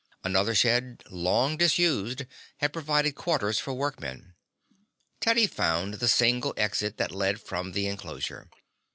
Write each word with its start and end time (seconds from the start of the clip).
Another 0.23 0.55
shed, 0.55 1.03
long 1.11 1.57
disused, 1.57 2.25
had 2.57 2.73
provided 2.73 3.13
quarters 3.13 3.59
for 3.59 3.71
workmen. 3.75 4.33
Teddy 5.19 5.45
found 5.45 5.93
the 5.99 6.07
single 6.07 6.55
exit 6.57 6.97
that 6.97 7.11
led 7.11 7.39
from 7.39 7.73
the 7.73 7.85
inclosure. 7.85 8.49